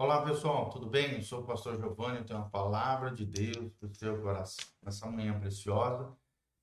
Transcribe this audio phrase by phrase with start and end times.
[0.00, 1.16] Olá pessoal, tudo bem?
[1.16, 4.64] Eu sou o pastor Giovanni, eu tenho uma palavra de Deus para o seu coração.
[4.82, 6.10] Nessa manhã preciosa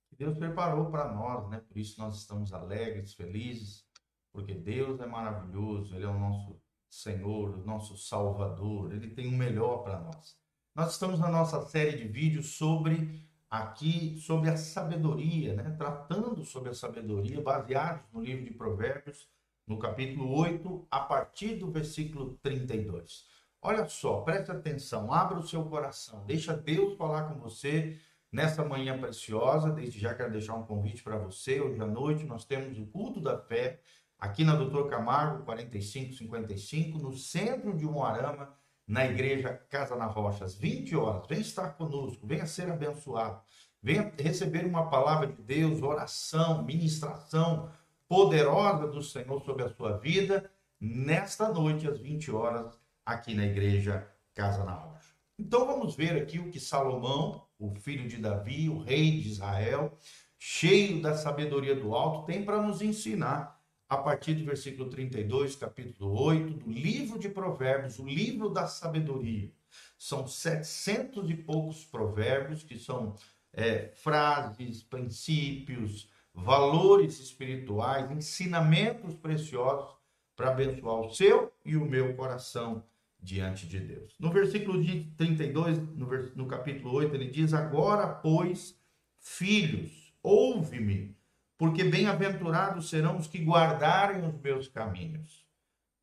[0.10, 1.60] que Deus preparou para nós, né?
[1.60, 3.86] Por isso nós estamos alegres, felizes,
[4.34, 6.60] porque Deus é maravilhoso, Ele é o nosso
[6.90, 10.36] Senhor, o nosso Salvador, Ele tem o melhor para nós.
[10.74, 15.76] Nós estamos na nossa série de vídeos sobre aqui, sobre a sabedoria, né?
[15.78, 19.30] Tratando sobre a sabedoria, baseados no livro de Provérbios
[19.68, 23.26] no capítulo 8, a partir do versículo 32.
[23.62, 28.00] Olha só, preste atenção, abra o seu coração, deixa Deus falar com você
[28.32, 29.70] nessa manhã preciosa.
[29.72, 31.60] Desde já quero deixar um convite para você.
[31.60, 33.82] Hoje à noite nós temos o culto da fé
[34.18, 38.54] aqui na Doutor Camargo, 4555, no centro de Moarama,
[38.88, 41.28] na igreja Casa na Rocha, às 20 horas.
[41.28, 43.42] Venha estar conosco, venha ser abençoado,
[43.82, 47.70] venha receber uma palavra de Deus, oração, ministração
[48.08, 54.08] poderosa do Senhor sobre a sua vida nesta noite às 20 horas aqui na igreja
[54.34, 55.14] Casa na Rocha.
[55.40, 59.98] Então vamos ver aqui o que Salomão, o filho de Davi, o rei de Israel,
[60.38, 63.58] cheio da sabedoria do alto, tem para nos ensinar
[63.90, 69.52] a partir do versículo 32, capítulo 8, do livro de Provérbios, o livro da sabedoria.
[69.98, 73.16] São setecentos e poucos provérbios que são
[73.54, 79.98] é, frases, princípios, valores espirituais, ensinamentos preciosos
[80.36, 82.84] para abençoar o seu e o meu coração
[83.20, 84.14] diante de Deus.
[84.20, 84.80] No versículo
[85.18, 88.80] 32, no, no capítulo 8, ele diz: Agora, pois,
[89.20, 91.18] filhos, ouve-me,
[91.58, 95.44] porque bem-aventurados serão os que guardarem os meus caminhos.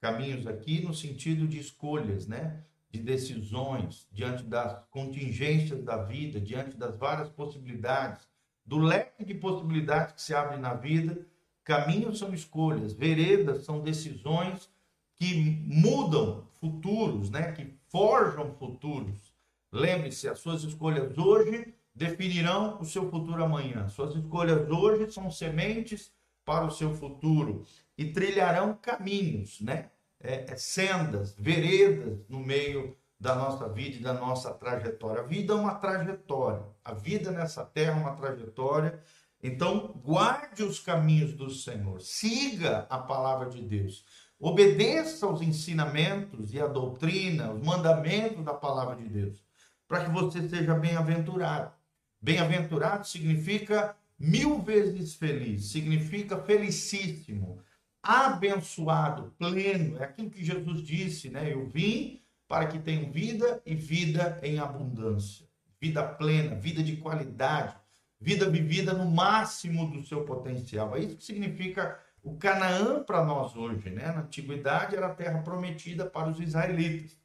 [0.01, 2.65] Caminhos aqui no sentido de escolhas, né?
[2.91, 8.29] De decisões, diante das contingências da vida, diante das várias possibilidades
[8.65, 11.27] do leque de possibilidades que se abre na vida,
[11.62, 14.70] caminhos são escolhas, veredas são decisões
[15.17, 17.53] que mudam futuros, né?
[17.53, 19.33] que forjam futuros.
[19.70, 23.89] Lembre-se, as suas escolhas hoje definirão o seu futuro amanhã.
[23.89, 26.13] Suas escolhas hoje são sementes
[26.45, 27.64] para o seu futuro
[27.96, 29.91] e trilharão caminhos, né?
[30.20, 35.23] É, é, sendas, veredas no meio da nossa vida e da nossa trajetória.
[35.23, 36.62] A vida é uma trajetória.
[36.85, 39.01] A vida nessa terra é uma trajetória.
[39.42, 42.02] Então, guarde os caminhos do Senhor.
[42.02, 44.05] Siga a palavra de Deus.
[44.39, 49.42] Obedeça aos ensinamentos e a doutrina, os mandamentos da palavra de Deus,
[49.89, 51.73] para que você seja bem-aventurado.
[52.20, 57.58] Bem-aventurado significa mil vezes feliz, significa felicíssimo,
[58.02, 59.96] abençoado, pleno.
[59.98, 61.51] É aquilo que Jesus disse, né?
[61.51, 62.23] Eu vim
[62.55, 65.45] para que tenham vida e vida em abundância,
[65.81, 67.75] vida plena, vida de qualidade,
[68.20, 70.95] vida vivida no máximo do seu potencial.
[70.95, 74.13] É isso que significa o Canaã para nós hoje, né?
[74.13, 77.19] Na antiguidade era a terra prometida para os israelitas.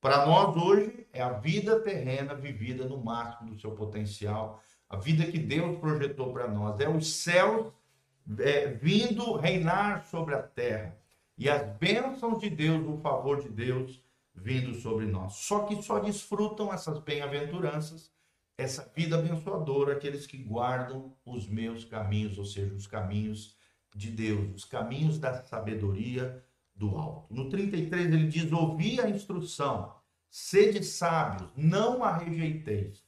[0.00, 4.60] Para nós hoje é a vida terrena vivida no máximo do seu potencial,
[4.90, 6.80] a vida que Deus projetou para nós.
[6.80, 7.72] É os céus
[8.40, 10.98] é, vindo reinar sobre a terra.
[11.38, 14.02] E as bênçãos de Deus, o favor de Deus,
[14.34, 15.34] vindo sobre nós.
[15.34, 18.10] Só que só desfrutam essas bem-aventuranças,
[18.56, 23.56] essa vida abençoadora, aqueles que guardam os meus caminhos, ou seja, os caminhos
[23.94, 26.42] de Deus, os caminhos da sabedoria
[26.74, 27.32] do alto.
[27.32, 29.94] No 33 ele diz: Ouvi a instrução,
[30.30, 33.04] sede sábios, não a rejeiteis.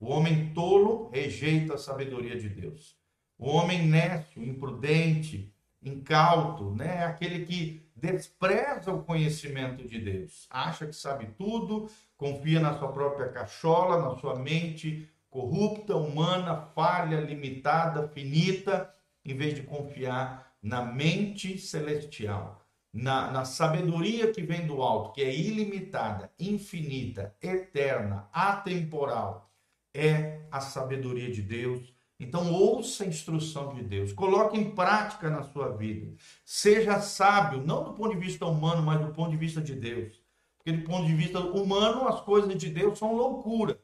[0.00, 2.96] O homem tolo rejeita a sabedoria de Deus.
[3.38, 10.94] O homem nécio, imprudente, incauto, né, aquele que despreza o conhecimento de Deus, acha que
[10.94, 18.88] sabe tudo, confia na sua própria cachola, na sua mente corrupta, humana, falha, limitada, finita,
[19.24, 25.22] em vez de confiar na mente celestial, na, na sabedoria que vem do alto, que
[25.22, 29.50] é ilimitada, infinita, eterna, atemporal.
[29.92, 35.42] É a sabedoria de Deus então, ouça a instrução de Deus, coloque em prática na
[35.42, 36.14] sua vida.
[36.44, 40.22] Seja sábio, não do ponto de vista humano, mas do ponto de vista de Deus.
[40.56, 43.78] Porque, do ponto de vista humano, as coisas de Deus são loucura,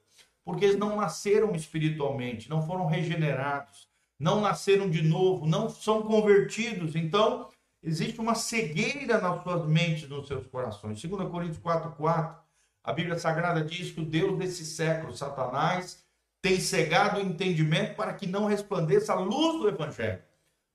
[0.45, 3.89] porque eles não nasceram espiritualmente, não foram regenerados,
[4.19, 6.95] não nasceram de novo, não são convertidos.
[6.95, 7.49] Então,
[7.83, 11.03] existe uma cegueira nas suas mentes, nos seus corações.
[11.03, 12.37] 2 Coríntios 4,4,
[12.85, 16.05] a Bíblia Sagrada diz que o Deus desse século, Satanás,
[16.43, 20.23] tem cegado o entendimento para que não resplandeça a luz do Evangelho.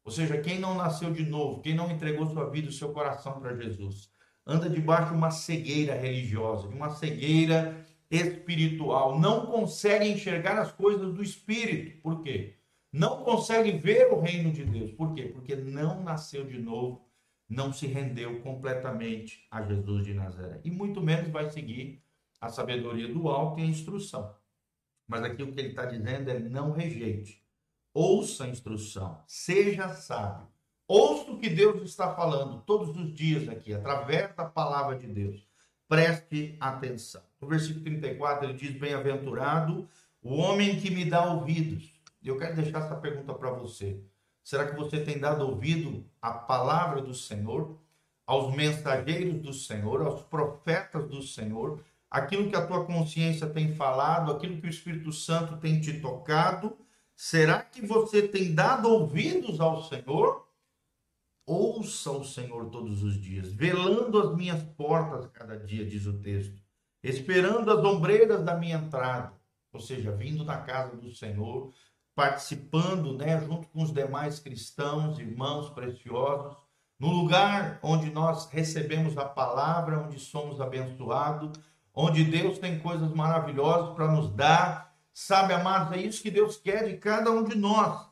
[0.04, 3.56] Ou seja, quem não nasceu de novo, quem não entregou sua vida seu coração para
[3.56, 4.12] Jesus,
[4.46, 11.12] anda debaixo de uma cegueira religiosa, de uma cegueira espiritual, não consegue enxergar as coisas
[11.12, 12.00] do Espírito.
[12.02, 12.56] Por quê?
[12.94, 14.92] Não consegue ver o reino de Deus.
[14.92, 15.24] Por quê?
[15.24, 17.04] Porque não nasceu de novo,
[17.50, 20.62] não se rendeu completamente a Jesus de Nazaré.
[20.64, 22.04] E muito menos vai seguir
[22.40, 24.35] a sabedoria do alto e a instrução.
[25.08, 27.44] Mas aqui o que ele está dizendo é não rejeite.
[27.94, 30.48] Ouça a instrução, seja sábio.
[30.88, 35.48] Ouça o que Deus está falando todos os dias aqui, através da palavra de Deus.
[35.88, 37.24] Preste atenção.
[37.40, 39.88] No versículo 34 ele diz: Bem-aventurado
[40.22, 41.94] o homem que me dá ouvidos.
[42.24, 44.00] Eu quero deixar essa pergunta para você.
[44.44, 47.78] Será que você tem dado ouvido à palavra do Senhor,
[48.26, 51.84] aos mensageiros do Senhor, aos profetas do Senhor,
[52.16, 56.78] aquilo que a tua consciência tem falado, aquilo que o Espírito Santo tem te tocado?
[57.14, 60.48] Será que você tem dado ouvidos ao Senhor?
[61.46, 66.60] Ouça o Senhor todos os dias, velando as minhas portas cada dia, diz o texto,
[67.04, 69.34] esperando as ombreiras da minha entrada,
[69.74, 71.74] ou seja, vindo na casa do Senhor,
[72.16, 76.56] participando, né, junto com os demais cristãos, irmãos preciosos,
[76.98, 81.60] no lugar onde nós recebemos a palavra, onde somos abençoados,
[81.96, 84.94] onde Deus tem coisas maravilhosas para nos dar.
[85.14, 88.06] Sabe, amados, é isso que Deus quer de cada um de nós.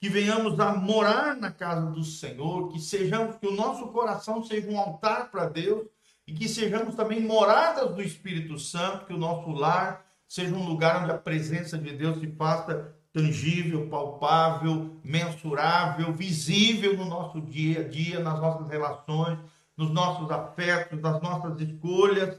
[0.00, 4.70] Que venhamos a morar na casa do Senhor, que sejamos, que o nosso coração seja
[4.70, 5.86] um altar para Deus
[6.26, 11.02] e que sejamos também moradas do Espírito Santo, que o nosso lar seja um lugar
[11.02, 17.88] onde a presença de Deus se faça tangível, palpável, mensurável, visível no nosso dia a
[17.88, 19.38] dia, nas nossas relações,
[19.76, 22.36] nos nossos afetos, nas nossas escolhas,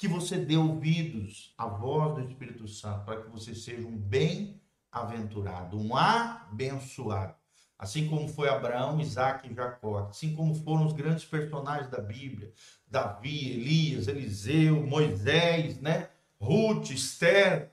[0.00, 5.78] que você dê ouvidos à voz do Espírito Santo, para que você seja um bem-aventurado,
[5.78, 7.34] um abençoado.
[7.78, 12.50] Assim como foi Abraão, Isaac e Jacó, assim como foram os grandes personagens da Bíblia,
[12.88, 16.08] Davi, Elias, Eliseu, Moisés, né?
[16.40, 17.70] Ruth, Esther,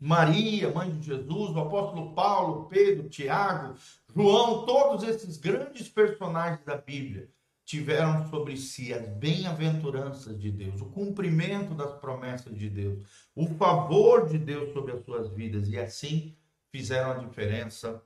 [0.00, 3.74] Maria, mãe de Jesus, o apóstolo Paulo, Pedro, Tiago,
[4.16, 7.28] João, todos esses grandes personagens da Bíblia
[7.72, 14.28] tiveram sobre si as bem-aventuranças de Deus, o cumprimento das promessas de Deus, o favor
[14.28, 16.36] de Deus sobre as suas vidas e assim
[16.70, 18.04] fizeram a diferença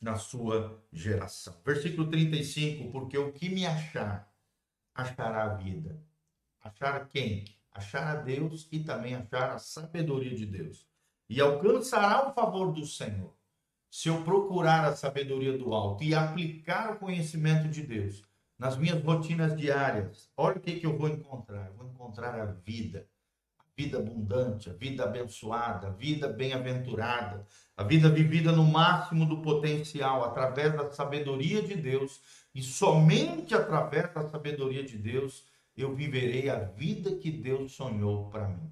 [0.00, 1.54] na sua geração.
[1.62, 4.32] Versículo 35, porque o que me achar,
[4.94, 6.02] achará a vida.
[6.62, 7.44] Achar quem?
[7.72, 10.88] Achar a Deus e também achar a sabedoria de Deus
[11.28, 13.36] e alcançará o favor do Senhor.
[13.90, 18.24] Se eu procurar a sabedoria do alto e aplicar o conhecimento de Deus
[18.58, 21.66] nas minhas rotinas diárias, olha o que, que eu vou encontrar.
[21.66, 23.06] Eu vou encontrar a vida,
[23.58, 27.46] a vida abundante, a vida abençoada, a vida bem-aventurada,
[27.76, 32.20] a vida vivida no máximo do potencial, através da sabedoria de Deus,
[32.54, 35.44] e somente através da sabedoria de Deus
[35.76, 38.70] eu viverei a vida que Deus sonhou para mim.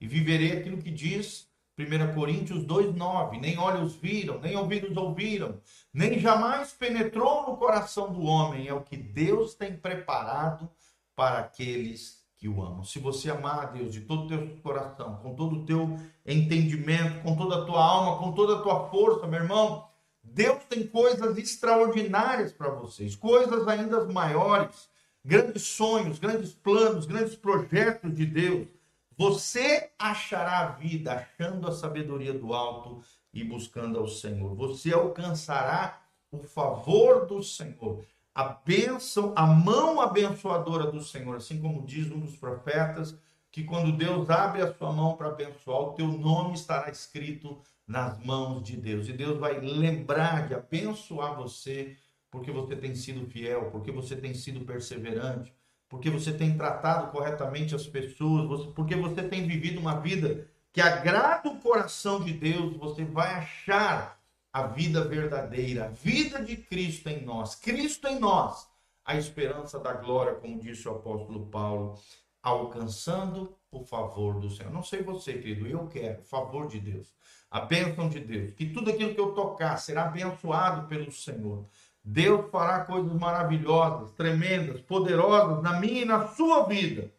[0.00, 1.48] E viverei aquilo que diz
[1.78, 5.60] 1 Coríntios 2,9: Nem olhos viram, nem ouvidos ouviram,
[5.92, 8.68] nem jamais penetrou no coração do homem.
[8.68, 10.70] É o que Deus tem preparado
[11.16, 12.84] para aqueles que o amam.
[12.84, 17.22] Se você amar a Deus de todo o teu coração, com todo o teu entendimento,
[17.22, 19.88] com toda a tua alma, com toda a tua força, meu irmão,
[20.22, 24.88] Deus tem coisas extraordinárias para vocês, coisas ainda maiores,
[25.24, 28.68] grandes sonhos, grandes planos, grandes projetos de Deus.
[29.16, 33.00] Você achará a vida achando a sabedoria do alto
[33.32, 34.54] e buscando ao Senhor.
[34.54, 41.86] Você alcançará o favor do Senhor, a bênção, a mão abençoadora do Senhor, assim como
[41.86, 43.16] diz um dos profetas,
[43.52, 48.18] que quando Deus abre a sua mão para abençoar, o teu nome estará escrito nas
[48.18, 49.08] mãos de Deus.
[49.08, 51.96] E Deus vai lembrar de abençoar você,
[52.32, 55.54] porque você tem sido fiel, porque você tem sido perseverante,
[55.94, 61.48] porque você tem tratado corretamente as pessoas, porque você tem vivido uma vida que agrada
[61.48, 64.20] o coração de Deus, você vai achar
[64.52, 68.68] a vida verdadeira, a vida de Cristo em nós, Cristo em nós,
[69.04, 71.96] a esperança da glória, como disse o apóstolo Paulo,
[72.42, 74.72] alcançando o favor do Senhor.
[74.72, 77.14] Não sei você, querido, eu quero o favor de Deus,
[77.48, 81.64] a bênção de Deus, que tudo aquilo que eu tocar será abençoado pelo Senhor.
[82.04, 87.10] Deus fará coisas maravilhosas, tremendas, poderosas na minha e na sua vida.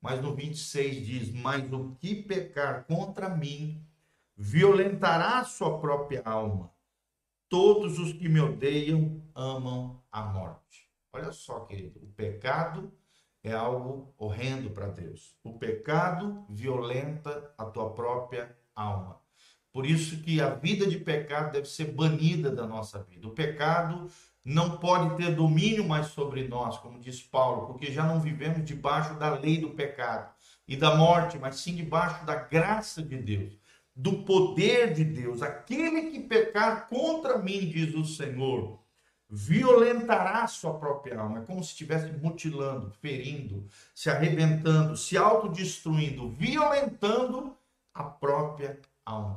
[0.00, 3.80] Mas no 26 diz: Mas o que pecar contra mim
[4.36, 6.72] violentará a sua própria alma.
[7.48, 10.90] Todos os que me odeiam amam a morte.
[11.12, 12.92] Olha só, querido, o pecado
[13.42, 15.36] é algo horrendo para Deus.
[15.44, 19.20] O pecado violenta a tua própria alma.
[19.78, 23.28] Por isso que a vida de pecado deve ser banida da nossa vida.
[23.28, 24.10] O pecado
[24.44, 29.14] não pode ter domínio mais sobre nós, como diz Paulo, porque já não vivemos debaixo
[29.14, 30.34] da lei do pecado
[30.66, 33.56] e da morte, mas sim debaixo da graça de Deus,
[33.94, 35.42] do poder de Deus.
[35.42, 38.80] Aquele que pecar contra mim, diz o Senhor,
[39.30, 41.38] violentará sua própria alma.
[41.38, 47.56] É como se estivesse mutilando, ferindo, se arrebentando, se autodestruindo, violentando
[47.94, 48.80] a própria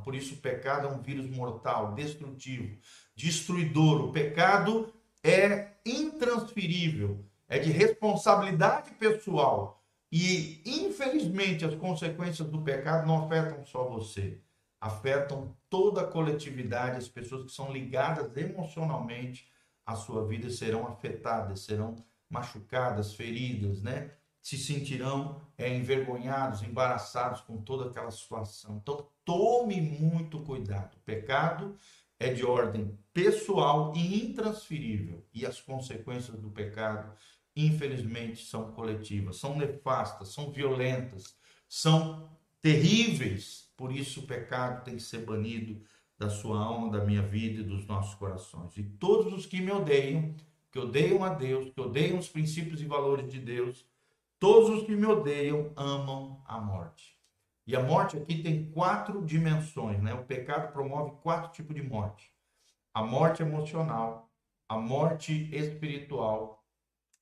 [0.03, 2.77] Por isso, o pecado é um vírus mortal, destrutivo,
[3.15, 4.05] destruidor.
[4.05, 9.81] O pecado é intransferível, é de responsabilidade pessoal.
[10.11, 14.41] E, infelizmente, as consequências do pecado não afetam só você,
[14.79, 19.47] afetam toda a coletividade, as pessoas que são ligadas emocionalmente
[19.85, 21.95] à sua vida serão afetadas, serão
[22.29, 24.11] machucadas, feridas, né?
[24.41, 28.79] Se sentirão é, envergonhados, embaraçados com toda aquela situação.
[28.81, 30.95] Então, tome muito cuidado.
[30.95, 31.77] O pecado
[32.19, 37.13] é de ordem pessoal e intransferível, e as consequências do pecado,
[37.55, 41.35] infelizmente, são coletivas, são nefastas, são violentas,
[41.67, 42.29] são
[42.61, 43.71] terríveis.
[43.75, 45.81] Por isso, o pecado tem que ser banido
[46.17, 48.77] da sua alma, da minha vida e dos nossos corações.
[48.77, 50.35] E todos os que me odeiam,
[50.71, 53.83] que odeiam a Deus, que odeiam os princípios e valores de Deus,
[54.41, 57.15] todos os que me odeiam amam a morte.
[57.67, 60.15] E a morte aqui tem quatro dimensões, né?
[60.15, 62.33] O pecado promove quatro tipos de morte:
[62.91, 64.33] a morte emocional,
[64.67, 66.65] a morte espiritual,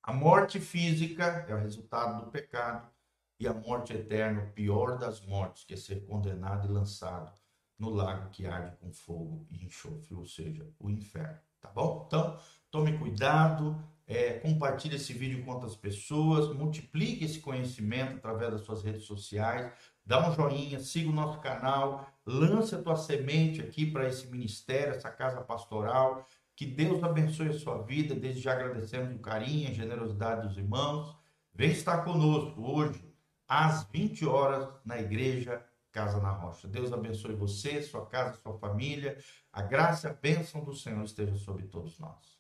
[0.02, 2.90] a morte física é o resultado do pecado
[3.38, 7.34] e a morte eterna, o pior das mortes, que é ser condenado e lançado
[7.78, 11.40] no lago que arde com fogo e enxofre, ou seja, o inferno.
[11.60, 12.06] Tá bom?
[12.08, 12.40] Então,
[12.72, 13.78] tome cuidado,
[14.10, 19.72] é, compartilhe esse vídeo com outras pessoas, multiplique esse conhecimento através das suas redes sociais,
[20.04, 24.96] dá um joinha, siga o nosso canal, lance a tua semente aqui para esse ministério,
[24.96, 26.28] essa casa pastoral.
[26.56, 28.16] Que Deus abençoe a sua vida.
[28.16, 31.16] Desde já agradecemos o carinho, a generosidade dos irmãos.
[31.54, 33.14] Vem estar conosco hoje,
[33.48, 36.68] às 20 horas, na igreja Casa na Rocha.
[36.68, 39.20] Deus abençoe você, sua casa, sua família.
[39.54, 42.39] A graça e a bênção do Senhor esteja sobre todos nós.